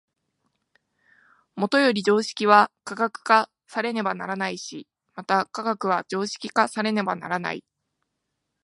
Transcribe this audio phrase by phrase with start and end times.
[1.53, 7.63] もとより常識は科学化されねばならないし、また科学は常識化されねばならない。